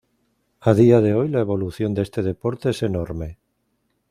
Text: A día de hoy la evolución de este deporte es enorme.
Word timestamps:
A 0.69 0.71
día 0.73 0.99
de 0.99 1.13
hoy 1.13 1.27
la 1.29 1.41
evolución 1.41 1.93
de 1.93 2.01
este 2.01 2.23
deporte 2.23 2.71
es 2.71 2.81
enorme. 2.81 3.37